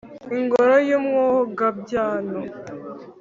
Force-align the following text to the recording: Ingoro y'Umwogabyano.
Ingoro 0.37 0.75
y'Umwogabyano. 0.87 2.39